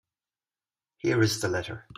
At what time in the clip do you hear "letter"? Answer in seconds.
1.47-1.85